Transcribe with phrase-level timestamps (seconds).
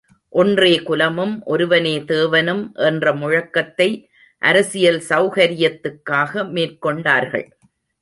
[0.33, 3.89] ஒன்றே குலமும், ஒருவனே தேவனும் என்ற முழக்கத்தை
[4.41, 7.47] அரசியல் செளகரியத்துக்காக மேற்கொண்டார்கள்.